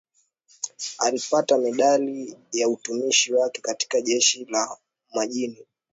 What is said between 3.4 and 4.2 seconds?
katika